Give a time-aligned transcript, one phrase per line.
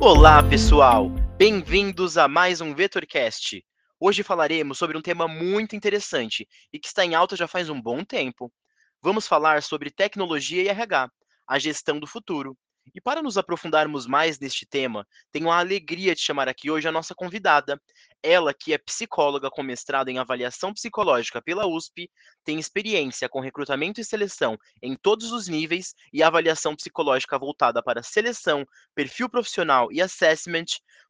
[0.00, 1.08] Olá, pessoal!
[1.38, 3.64] Bem-vindos a mais um VetorCast.
[3.98, 7.80] Hoje falaremos sobre um tema muito interessante e que está em alta já faz um
[7.80, 8.52] bom tempo.
[9.00, 11.10] Vamos falar sobre tecnologia e RH,
[11.48, 12.54] a gestão do futuro.
[12.92, 16.92] E para nos aprofundarmos mais neste tema, tenho a alegria de chamar aqui hoje a
[16.92, 17.80] nossa convidada.
[18.22, 22.10] Ela, que é psicóloga com mestrado em avaliação psicológica pela USP,
[22.44, 28.02] tem experiência com recrutamento e seleção em todos os níveis e avaliação psicológica voltada para
[28.02, 30.66] seleção, perfil profissional e assessment,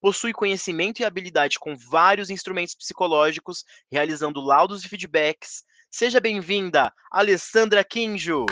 [0.00, 5.64] possui conhecimento e habilidade com vários instrumentos psicológicos, realizando laudos e feedbacks.
[5.90, 8.46] Seja bem-vinda, Alessandra Quinjo!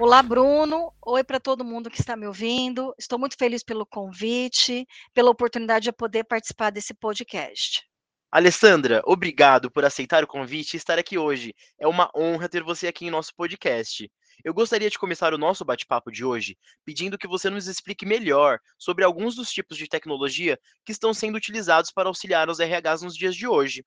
[0.00, 0.92] Olá, Bruno.
[1.04, 2.94] Oi para todo mundo que está me ouvindo.
[2.96, 7.82] Estou muito feliz pelo convite, pela oportunidade de poder participar desse podcast.
[8.30, 11.52] Alessandra, obrigado por aceitar o convite e estar aqui hoje.
[11.80, 14.08] É uma honra ter você aqui em nosso podcast.
[14.44, 18.60] Eu gostaria de começar o nosso bate-papo de hoje pedindo que você nos explique melhor
[18.78, 23.16] sobre alguns dos tipos de tecnologia que estão sendo utilizados para auxiliar os RHs nos
[23.16, 23.84] dias de hoje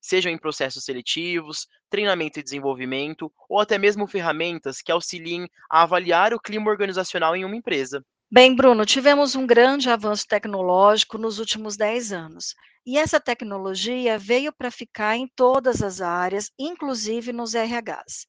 [0.00, 6.32] sejam em processos seletivos, treinamento e desenvolvimento, ou até mesmo ferramentas que auxiliem a avaliar
[6.34, 8.04] o clima organizacional em uma empresa.
[8.32, 12.54] Bem, Bruno, tivemos um grande avanço tecnológico nos últimos 10 anos.
[12.86, 18.26] E essa tecnologia veio para ficar em todas as áreas, inclusive nos RHs.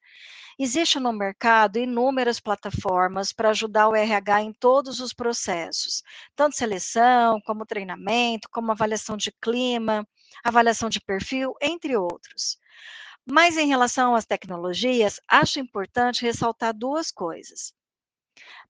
[0.60, 6.04] Existe no mercado inúmeras plataformas para ajudar o RH em todos os processos,
[6.36, 10.08] tanto seleção, como treinamento, como avaliação de clima,
[10.44, 12.58] avaliação de perfil, entre outros.
[13.26, 17.74] Mas em relação às tecnologias, acho importante ressaltar duas coisas.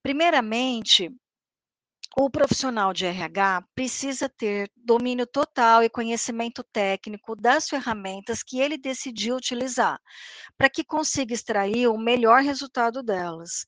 [0.04, 1.12] Primeiramente,
[2.18, 8.78] o profissional de RH precisa ter domínio total e conhecimento técnico das ferramentas que ele
[8.78, 10.00] decidiu utilizar,
[10.58, 13.66] para que consiga extrair o melhor resultado delas.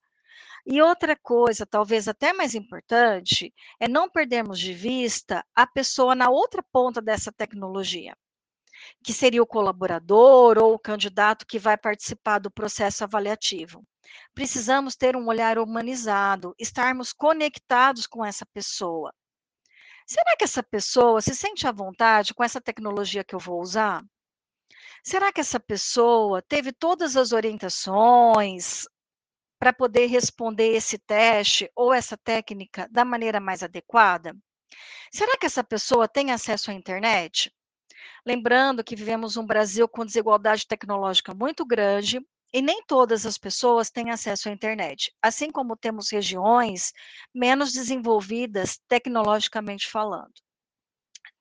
[0.66, 6.30] E outra coisa, talvez até mais importante, é não perdermos de vista a pessoa na
[6.30, 8.16] outra ponta dessa tecnologia,
[9.04, 13.86] que seria o colaborador ou o candidato que vai participar do processo avaliativo.
[14.34, 19.14] Precisamos ter um olhar humanizado, estarmos conectados com essa pessoa.
[20.06, 24.04] Será que essa pessoa se sente à vontade com essa tecnologia que eu vou usar?
[25.04, 28.86] Será que essa pessoa teve todas as orientações,
[29.64, 34.36] para poder responder esse teste ou essa técnica da maneira mais adequada?
[35.10, 37.50] Será que essa pessoa tem acesso à internet?
[38.26, 42.20] Lembrando que vivemos um Brasil com desigualdade tecnológica muito grande
[42.54, 46.94] e nem todas as pessoas têm acesso à internet, assim como temos regiões
[47.34, 50.34] menos desenvolvidas tecnologicamente falando.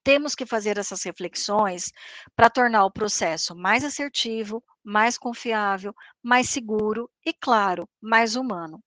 [0.02, 1.92] Temos que fazer essas reflexões
[2.34, 8.82] para tornar o processo mais assertivo, mais confiável, mais seguro e, claro, mais humano.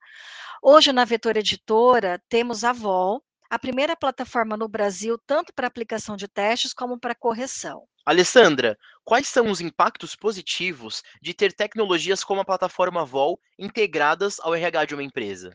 [0.61, 6.17] Hoje, na Vetor Editora, temos a VOL, a primeira plataforma no Brasil, tanto para aplicação
[6.17, 7.87] de testes como para correção.
[8.05, 14.53] Alessandra, quais são os impactos positivos de ter tecnologias como a plataforma VOL integradas ao
[14.53, 15.51] RH de uma empresa?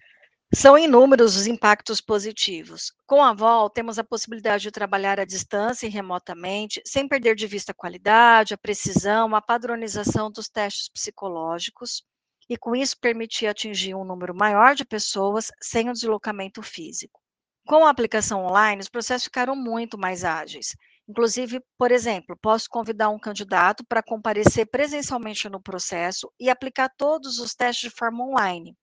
[0.53, 2.93] São inúmeros os impactos positivos.
[3.07, 7.47] Com a VOL, temos a possibilidade de trabalhar à distância e remotamente, sem perder de
[7.47, 12.03] vista a qualidade, a precisão, a padronização dos testes psicológicos,
[12.49, 17.21] e com isso permitir atingir um número maior de pessoas sem o deslocamento físico.
[17.65, 20.75] Com a aplicação online, os processos ficaram muito mais ágeis.
[21.11, 27.39] Inclusive, por exemplo, posso convidar um candidato para comparecer presencialmente no processo e aplicar todos
[27.39, 28.77] os testes de forma online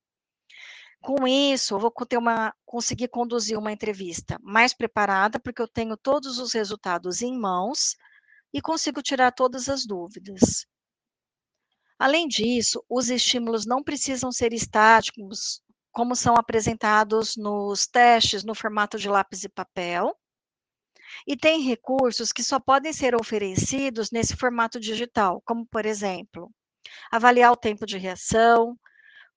[1.02, 6.38] com isso, eu vou uma, conseguir conduzir uma entrevista mais preparada, porque eu tenho todos
[6.38, 7.96] os resultados em mãos
[8.54, 10.66] e consigo tirar todas as dúvidas.
[12.00, 15.62] Além disso, os estímulos não precisam ser estáticos,
[15.92, 20.14] como são apresentados nos testes no formato de lápis e papel.
[21.26, 26.52] E tem recursos que só podem ser oferecidos nesse formato digital, como, por exemplo,
[27.12, 28.78] avaliar o tempo de reação,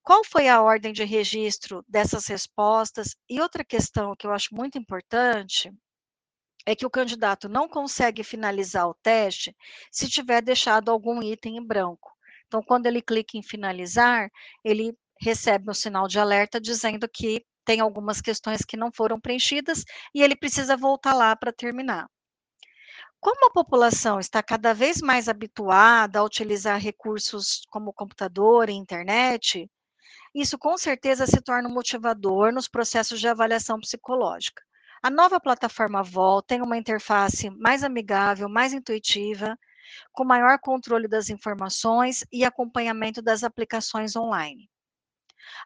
[0.02, 3.14] qual foi a ordem de registro dessas respostas?
[3.28, 5.70] E outra questão que eu acho muito importante
[6.66, 9.54] é que o candidato não consegue finalizar o teste
[9.90, 12.10] se tiver deixado algum item em branco.
[12.46, 14.30] Então, quando ele clica em finalizar,
[14.64, 19.84] ele recebe um sinal de alerta dizendo que tem algumas questões que não foram preenchidas
[20.12, 22.10] e ele precisa voltar lá para terminar.
[23.20, 29.70] Como a população está cada vez mais habituada a utilizar recursos como computador e internet,
[30.34, 34.64] isso com certeza se torna um motivador nos processos de avaliação psicológica.
[35.00, 39.56] A nova plataforma VOL tem uma interface mais amigável, mais intuitiva,
[40.10, 44.68] com maior controle das informações e acompanhamento das aplicações online.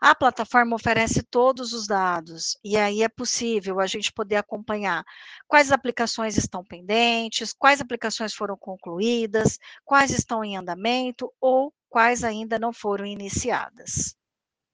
[0.00, 5.04] A plataforma oferece todos os dados, e aí é possível a gente poder acompanhar
[5.46, 12.58] quais aplicações estão pendentes, quais aplicações foram concluídas, quais estão em andamento ou quais ainda
[12.58, 14.16] não foram iniciadas.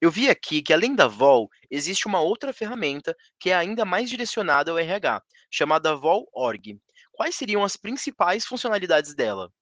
[0.01, 4.09] Eu vi aqui que além da Vol, existe uma outra ferramenta que é ainda mais
[4.09, 6.81] direcionada ao RH, chamada Vol.org.
[7.13, 9.53] Quais seriam as principais funcionalidades dela?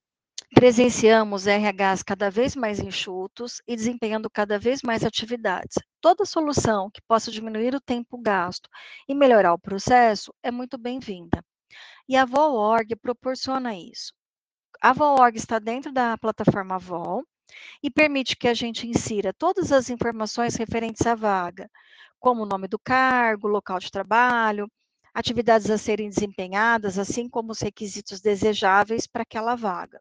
[0.55, 5.77] Presenciamos RHs cada vez mais enxutos e desempenhando cada vez mais atividades.
[6.00, 8.69] Toda solução que possa diminuir o tempo gasto
[9.06, 11.45] e melhorar o processo é muito bem-vinda.
[12.09, 14.12] E a Vol.org proporciona isso.
[14.81, 17.25] A Vol.org está dentro da plataforma Vol
[17.83, 21.71] e permite que a gente insira todas as informações referentes à vaga,
[22.19, 24.67] como o nome do cargo, local de trabalho,
[25.15, 30.00] atividades a serem desempenhadas, assim como os requisitos desejáveis para aquela vaga.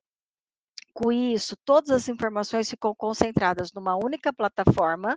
[0.97, 5.15] Com isso, todas as informações ficam concentradas numa única plataforma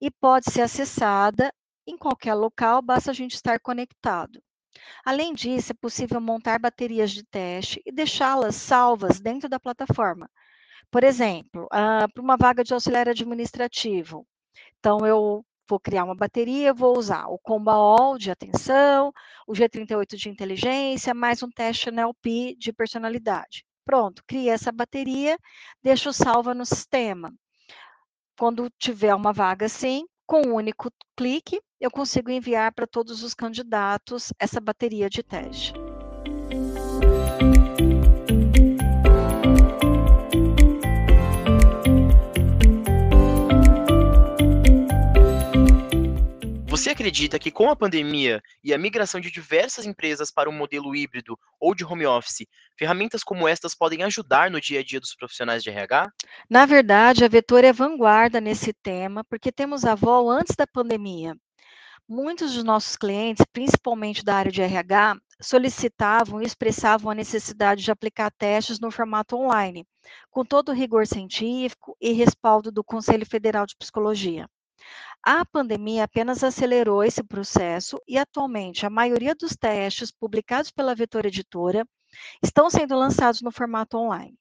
[0.00, 1.54] e pode ser acessada
[1.86, 4.42] em qualquer local, basta a gente estar conectado.
[5.04, 10.28] Além disso, é possível montar baterias de teste e deixá-las salvas dentro da plataforma.
[10.90, 14.26] Por exemplo, ah, para uma vaga de auxiliar administrativo.
[14.80, 19.12] Então, eu vou criar uma bateria, vou usar o Combaol de atenção,
[19.46, 23.64] o G38 de inteligência, mais um teste NLP de personalidade.
[23.84, 25.38] Pronto, cria essa bateria,
[25.82, 27.32] deixo salva no sistema.
[28.38, 33.34] Quando tiver uma vaga assim, com um único clique, eu consigo enviar para todos os
[33.34, 35.83] candidatos essa bateria de teste.
[46.94, 51.36] Acredita que com a pandemia e a migração de diversas empresas para um modelo híbrido
[51.60, 52.46] ou de home office,
[52.78, 56.08] ferramentas como estas podem ajudar no dia a dia dos profissionais de RH?
[56.48, 61.36] Na verdade, a Vetor é vanguarda nesse tema, porque temos a VOL antes da pandemia.
[62.08, 67.90] Muitos dos nossos clientes, principalmente da área de RH, solicitavam e expressavam a necessidade de
[67.90, 69.84] aplicar testes no formato online,
[70.30, 74.46] com todo o rigor científico e respaldo do Conselho Federal de Psicologia.
[75.22, 81.24] A pandemia apenas acelerou esse processo e, atualmente, a maioria dos testes publicados pela Vetor
[81.24, 81.86] Editora
[82.42, 84.38] estão sendo lançados no formato online.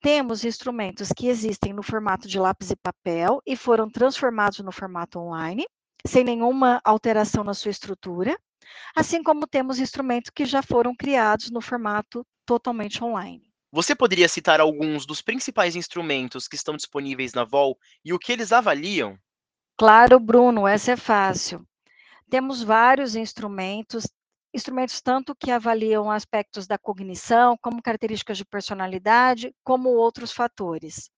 [0.00, 5.18] Temos instrumentos que existem no formato de lápis e papel e foram transformados no formato
[5.18, 5.66] online,
[6.06, 8.38] sem nenhuma alteração na sua estrutura,
[8.94, 13.42] assim como temos instrumentos que já foram criados no formato totalmente online.
[13.72, 18.32] Você poderia citar alguns dos principais instrumentos que estão disponíveis na VOL e o que
[18.32, 19.18] eles avaliam?
[19.78, 21.62] Claro, Bruno, essa é fácil.
[22.30, 24.04] Temos vários instrumentos,
[24.54, 31.10] instrumentos tanto que avaliam aspectos da cognição, como características de personalidade, como outros fatores.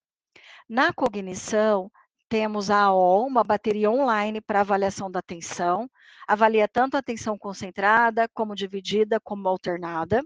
[0.69, 1.89] Na cognição,
[2.29, 5.89] temos a AOL, uma bateria online para avaliação da atenção,
[6.27, 10.21] avalia tanto a atenção concentrada, como dividida, como alternada.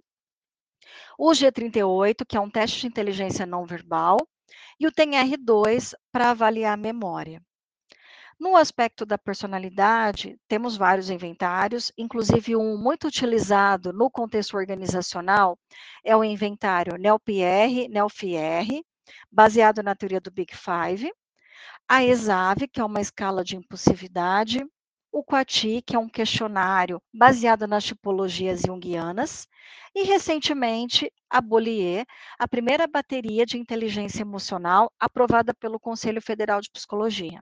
[1.18, 4.16] O G38, que é um teste de inteligência não verbal,
[4.80, 7.42] e o TENR2 para avaliar a memória.
[8.42, 15.56] No aspecto da personalidade, temos vários inventários, inclusive um muito utilizado no contexto organizacional
[16.04, 18.82] é o inventário NELPR, NELFR,
[19.30, 21.12] baseado na teoria do Big Five,
[21.88, 24.66] a ESAV, que é uma escala de impulsividade,
[25.12, 29.46] o QATI, que é um questionário baseado nas tipologias junguianas,
[29.94, 32.04] e recentemente a Bollier,
[32.36, 37.40] a primeira bateria de inteligência emocional aprovada pelo Conselho Federal de Psicologia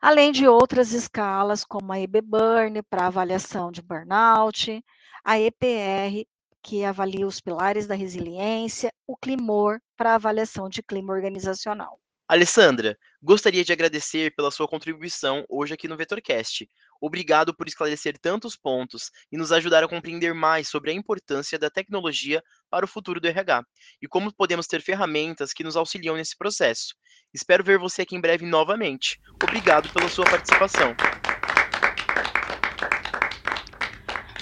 [0.00, 4.84] além de outras escalas, como a EB-Burn, para avaliação de burnout,
[5.24, 6.26] a EPR,
[6.62, 11.98] que avalia os pilares da resiliência, o CLIMOR, para avaliação de clima organizacional.
[12.28, 16.68] Alessandra, gostaria de agradecer pela sua contribuição hoje aqui no VetorCast.
[17.00, 21.70] Obrigado por esclarecer tantos pontos e nos ajudar a compreender mais sobre a importância da
[21.70, 23.64] tecnologia para o futuro do RH
[24.02, 26.94] e como podemos ter ferramentas que nos auxiliam nesse processo.
[27.32, 29.20] Espero ver você aqui em breve novamente.
[29.42, 30.94] Obrigado pela sua participação.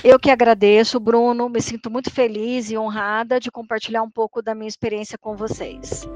[0.04, 1.48] Eu que agradeço, Bruno.
[1.48, 6.06] Me sinto muito feliz e honrada de compartilhar um pouco da minha experiência com vocês.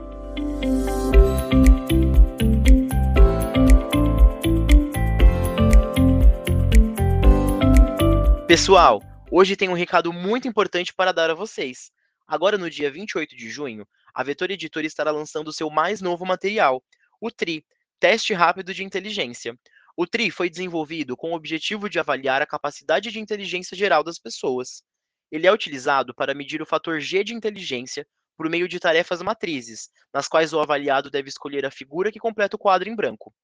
[8.47, 11.91] Pessoal, hoje tem um recado muito importante para dar a vocês.
[12.29, 13.85] Agora, no dia 28 de junho,
[14.15, 16.83] a Vetor Editora estará lançando seu mais novo material,
[17.21, 17.65] o TRI,
[17.99, 19.59] Teste Rápido de Inteligência.
[19.97, 24.19] O TRI foi desenvolvido com o objetivo de avaliar a capacidade de inteligência geral das
[24.19, 24.83] pessoas.
[25.31, 29.91] Ele é utilizado para medir o fator G de inteligência por meio de tarefas matrizes,
[30.15, 33.35] nas quais o avaliado deve escolher a figura que completa o quadro em branco.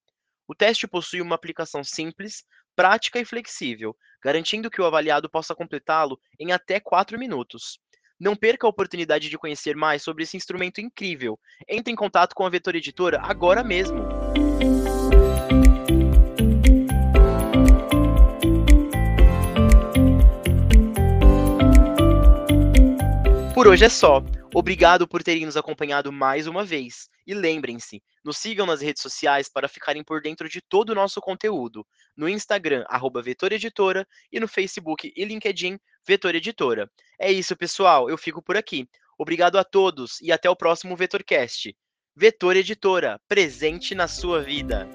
[0.49, 2.45] O teste possui uma aplicação simples,
[2.75, 7.79] prática e flexível, garantindo que o avaliado possa completá-lo em até 4 minutos.
[8.19, 11.39] Não perca a oportunidade de conhecer mais sobre esse instrumento incrível.
[11.69, 14.09] Entre em contato com a Vetor Editora agora mesmo.
[23.53, 24.23] Por hoje é só.
[24.55, 27.11] Obrigado por terem nos acompanhado mais uma vez.
[27.27, 31.21] E lembrem-se, nos sigam nas redes sociais para ficarem por dentro de todo o nosso
[31.21, 31.87] conteúdo.
[32.17, 36.91] No Instagram, arroba Vetor Editora, e no Facebook e LinkedIn, Vetor Editora.
[37.19, 38.09] É isso, pessoal.
[38.09, 38.89] Eu fico por aqui.
[39.19, 41.75] Obrigado a todos e até o próximo VetorCast.
[42.15, 44.89] Vetor Editora, presente na sua vida.